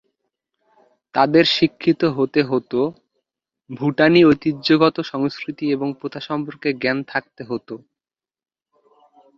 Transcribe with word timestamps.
তাদের 1.15 1.45
শিক্ষিত 1.57 2.01
হতে 2.17 2.41
হোত, 2.43 2.73
ভুটানি 3.69 4.21
ঐতিহ্যগত 4.25 4.97
সংস্কৃতি 5.11 5.65
এবং 5.71 5.87
প্রথা 5.99 6.19
সম্পর্কে 6.29 6.69
জ্ঞান 6.81 6.97
থাকতে 7.03 7.41
হোত। 7.43 7.69